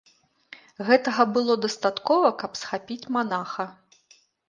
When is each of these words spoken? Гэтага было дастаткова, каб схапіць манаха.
Гэтага 0.87 1.27
было 1.35 1.53
дастаткова, 1.67 2.35
каб 2.43 2.51
схапіць 2.63 3.01
манаха. 3.19 3.73